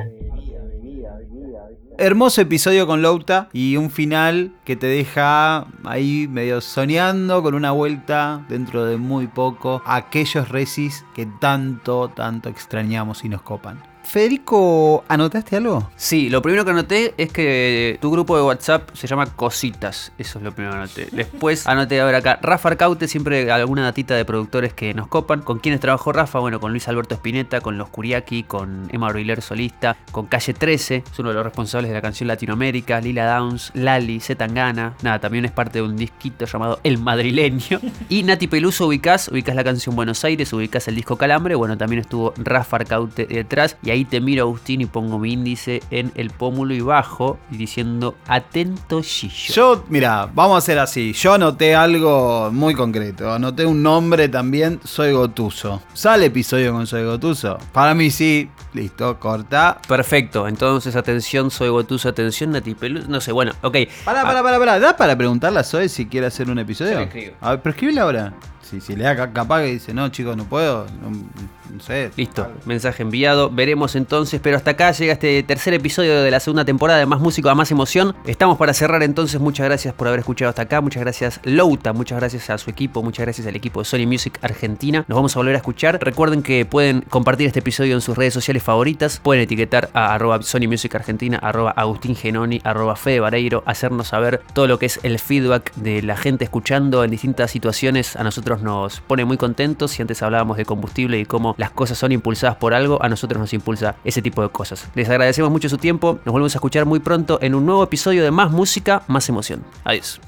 Hermoso 1.98 2.40
episodio 2.40 2.86
con 2.86 3.02
Louta 3.02 3.48
y 3.52 3.76
un 3.76 3.90
final 3.90 4.52
que 4.64 4.76
te 4.76 4.86
deja 4.86 5.66
ahí 5.84 6.26
medio 6.26 6.60
soñando 6.62 7.42
con 7.42 7.54
una 7.54 7.70
vuelta 7.70 8.44
dentro 8.48 8.86
de 8.86 8.96
muy 8.96 9.26
poco 9.26 9.82
a 9.84 9.96
aquellos 9.96 10.48
resis 10.48 11.04
que 11.14 11.26
tanto, 11.26 12.08
tanto 12.08 12.48
extrañamos 12.48 13.24
y 13.24 13.28
nos 13.28 13.42
copan. 13.42 13.91
Federico, 14.02 15.04
¿anotaste 15.08 15.56
algo? 15.56 15.90
Sí, 15.96 16.28
lo 16.28 16.42
primero 16.42 16.64
que 16.64 16.70
anoté 16.70 17.14
es 17.16 17.32
que 17.32 17.98
tu 18.00 18.10
grupo 18.10 18.36
de 18.36 18.42
WhatsApp 18.42 18.90
se 18.94 19.06
llama 19.06 19.26
Cositas. 19.26 20.12
Eso 20.18 20.38
es 20.38 20.44
lo 20.44 20.52
primero 20.52 20.74
que 20.74 20.78
anoté. 20.78 21.08
Después 21.12 21.66
anoté 21.66 22.00
a 22.00 22.04
ver 22.04 22.16
acá. 22.16 22.38
Rafa 22.42 22.70
Arcaute, 22.70 23.08
siempre 23.08 23.50
alguna 23.50 23.84
datita 23.84 24.14
de 24.14 24.24
productores 24.24 24.74
que 24.74 24.92
nos 24.94 25.08
copan. 25.08 25.40
¿Con 25.40 25.60
quiénes 25.60 25.80
trabajó 25.80 26.12
Rafa? 26.12 26.40
Bueno, 26.40 26.60
con 26.60 26.72
Luis 26.72 26.88
Alberto 26.88 27.14
Spinetta, 27.14 27.60
con 27.60 27.78
Los 27.78 27.88
Curiaki, 27.88 28.42
con 28.42 28.88
Emma 28.92 29.08
Broiler 29.08 29.40
solista, 29.40 29.96
con 30.10 30.26
Calle 30.26 30.54
13, 30.54 31.04
es 31.10 31.18
uno 31.18 31.30
de 31.30 31.34
los 31.36 31.44
responsables 31.44 31.88
de 31.88 31.94
la 31.94 32.02
canción 32.02 32.28
Latinoamérica, 32.28 33.00
Lila 33.00 33.26
Downs, 33.34 33.70
Lali, 33.74 34.20
Zetangana. 34.20 34.94
Nada, 35.02 35.20
también 35.20 35.44
es 35.44 35.52
parte 35.52 35.78
de 35.78 35.82
un 35.82 35.96
disquito 35.96 36.44
llamado 36.44 36.80
El 36.82 36.98
Madrileño. 36.98 37.80
Y 38.08 38.24
Nati 38.24 38.46
Peluso 38.46 38.86
ubicás, 38.88 39.28
ubicás 39.28 39.54
la 39.54 39.64
canción 39.64 39.96
Buenos 39.96 40.22
Aires, 40.24 40.52
ubicás 40.52 40.88
el 40.88 40.96
disco 40.96 41.16
Calambre. 41.16 41.54
Bueno, 41.54 41.78
también 41.78 42.00
estuvo 42.00 42.34
Rafa 42.36 42.76
Arcaute 42.76 43.26
detrás. 43.26 43.76
Y 43.82 43.90
ahí 43.92 44.04
te 44.04 44.20
miro, 44.20 44.42
Agustín, 44.44 44.80
y 44.80 44.86
pongo 44.86 45.18
mi 45.18 45.32
índice 45.32 45.82
en 45.90 46.12
el 46.14 46.30
pómulo 46.30 46.74
y 46.74 46.80
bajo, 46.80 47.38
y 47.50 47.56
diciendo 47.56 48.14
atento 48.26 49.02
Gillo. 49.02 49.54
Yo, 49.54 49.84
mira, 49.88 50.28
vamos 50.34 50.56
a 50.56 50.58
hacer 50.58 50.78
así. 50.78 51.12
Yo 51.12 51.34
anoté 51.34 51.74
algo 51.74 52.50
muy 52.52 52.74
concreto. 52.74 53.32
Anoté 53.32 53.64
un 53.66 53.82
nombre 53.82 54.28
también. 54.28 54.80
Soy 54.84 55.12
Gotuso. 55.12 55.82
¿Sale 55.94 56.26
episodio 56.26 56.72
con 56.72 56.86
Soy 56.86 57.04
Gotuso? 57.04 57.58
Para 57.72 57.94
mí 57.94 58.10
sí. 58.10 58.48
Listo, 58.74 59.20
corta. 59.20 59.78
Perfecto, 59.86 60.48
entonces 60.48 60.96
atención, 60.96 61.50
soy 61.50 61.68
Gotuso, 61.68 62.08
atención, 62.08 62.52
Nati 62.52 62.74
Peluso. 62.74 63.06
No 63.08 63.20
sé, 63.20 63.30
bueno, 63.30 63.52
ok. 63.60 63.76
Pará, 64.04 64.22
Ah, 64.22 64.24
pará, 64.24 64.42
pará, 64.42 64.58
pará. 64.58 64.80
¿Da 64.80 64.96
para 64.96 65.14
preguntarle 65.16 65.58
a 65.58 65.62
Zoe 65.64 65.88
si 65.90 66.06
quiere 66.06 66.26
hacer 66.28 66.48
un 66.48 66.58
episodio? 66.58 66.92
Yo 66.92 66.98
le 67.00 67.04
escribo. 67.04 67.36
A 67.42 67.50
ver, 67.50 67.60
pero 67.60 67.70
escríbele 67.72 68.00
ahora. 68.00 68.32
Si, 68.62 68.80
si 68.80 68.96
le 68.96 69.04
da 69.04 69.16
ca- 69.16 69.32
capaz 69.32 69.60
que 69.62 69.66
dice, 69.72 69.92
no, 69.92 70.08
chicos, 70.08 70.36
no 70.36 70.44
puedo, 70.44 70.86
no, 71.02 71.80
sé. 71.80 72.10
Listo, 72.16 72.46
mensaje 72.66 73.02
enviado. 73.02 73.50
Veremos 73.50 73.96
entonces, 73.96 74.40
pero 74.42 74.56
hasta 74.56 74.72
acá 74.72 74.92
llega 74.92 75.14
este 75.14 75.42
tercer 75.42 75.72
episodio 75.74 76.22
de 76.22 76.30
la 76.30 76.38
segunda 76.38 76.64
temporada 76.64 76.98
de 76.98 77.06
Más 77.06 77.18
Músico 77.20 77.48
a 77.48 77.54
Más 77.54 77.70
Emoción. 77.70 78.14
Estamos 78.26 78.58
para 78.58 78.74
cerrar 78.74 79.02
entonces. 79.02 79.40
Muchas 79.40 79.66
gracias 79.66 79.94
por 79.94 80.06
haber 80.06 80.20
escuchado 80.20 80.50
hasta 80.50 80.62
acá. 80.62 80.80
Muchas 80.80 81.02
gracias 81.02 81.40
Louta, 81.44 81.92
muchas 81.92 82.18
gracias 82.18 82.50
a 82.50 82.58
su 82.58 82.68
equipo, 82.70 83.02
muchas 83.02 83.24
gracias 83.24 83.46
al 83.46 83.56
equipo 83.56 83.80
de 83.80 83.84
Sony 83.86 84.06
Music 84.06 84.38
Argentina. 84.42 85.04
Nos 85.08 85.16
vamos 85.16 85.34
a 85.34 85.38
volver 85.40 85.54
a 85.54 85.58
escuchar. 85.58 85.98
Recuerden 86.02 86.42
que 86.42 86.64
pueden 86.66 87.00
compartir 87.08 87.46
este 87.46 87.60
episodio 87.60 87.94
en 87.94 88.00
sus 88.02 88.16
redes 88.16 88.34
sociales 88.34 88.62
favoritas. 88.62 89.18
Pueden 89.22 89.42
etiquetar 89.42 89.88
a 89.94 90.14
arroba 90.14 90.42
Sony 90.42 90.68
Music 90.68 90.94
Argentina, 90.94 91.38
arroba 91.38 91.70
Agustín 91.70 92.14
Genoni, 92.16 92.60
arroba 92.64 92.96
Fede 92.96 93.20
Vareiro, 93.20 93.62
hacernos 93.66 94.08
saber 94.08 94.42
todo 94.52 94.66
lo 94.66 94.78
que 94.78 94.86
es 94.86 95.00
el 95.02 95.18
feedback 95.18 95.72
de 95.74 96.02
la 96.02 96.16
gente 96.16 96.44
escuchando 96.44 97.02
en 97.02 97.10
distintas 97.10 97.50
situaciones. 97.50 98.14
A 98.16 98.24
nos 98.60 99.00
pone 99.00 99.24
muy 99.24 99.38
contentos. 99.38 99.92
Si 99.92 100.02
antes 100.02 100.22
hablábamos 100.22 100.56
de 100.56 100.64
combustible 100.64 101.18
y 101.18 101.24
cómo 101.24 101.54
las 101.56 101.70
cosas 101.70 101.96
son 101.96 102.12
impulsadas 102.12 102.56
por 102.56 102.74
algo, 102.74 103.02
a 103.02 103.08
nosotros 103.08 103.40
nos 103.40 103.52
impulsa 103.54 103.94
ese 104.04 104.20
tipo 104.20 104.42
de 104.42 104.50
cosas. 104.50 104.88
Les 104.94 105.08
agradecemos 105.08 105.50
mucho 105.50 105.68
su 105.68 105.78
tiempo. 105.78 106.20
Nos 106.24 106.32
volvemos 106.32 106.54
a 106.54 106.58
escuchar 106.58 106.84
muy 106.84 107.00
pronto 107.00 107.38
en 107.40 107.54
un 107.54 107.64
nuevo 107.64 107.82
episodio 107.82 108.22
de 108.22 108.30
Más 108.30 108.50
Música, 108.50 109.02
Más 109.06 109.28
Emoción. 109.28 109.64
Adiós. 109.84 110.20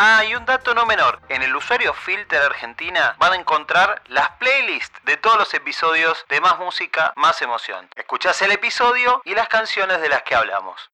Ah, 0.00 0.24
y 0.24 0.32
un 0.36 0.44
dato 0.44 0.74
no 0.74 0.86
menor. 0.86 1.20
En 1.28 1.42
el 1.42 1.56
usuario 1.56 1.92
Filter 1.92 2.40
Argentina 2.40 3.16
van 3.18 3.32
a 3.32 3.36
encontrar 3.36 4.00
las 4.06 4.30
playlists 4.38 4.96
de 5.04 5.16
todos 5.16 5.36
los 5.38 5.52
episodios 5.54 6.24
de 6.28 6.40
Más 6.40 6.56
Música, 6.60 7.12
Más 7.16 7.42
Emoción. 7.42 7.88
Escuchás 7.96 8.40
el 8.42 8.52
episodio 8.52 9.20
y 9.24 9.34
las 9.34 9.48
canciones 9.48 10.00
de 10.00 10.08
las 10.08 10.22
que 10.22 10.36
hablamos. 10.36 10.90